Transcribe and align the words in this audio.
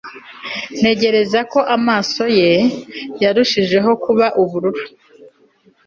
ntekereza 0.79 1.39
ko 1.51 1.59
amaso 1.75 2.23
ye 2.39 2.51
yarushijeho 3.21 3.91
kuba 4.03 4.25
ubururu 4.41 4.83